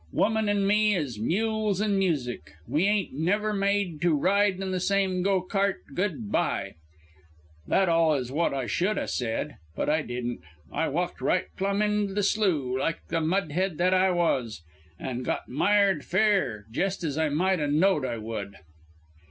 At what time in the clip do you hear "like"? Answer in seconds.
12.79-13.09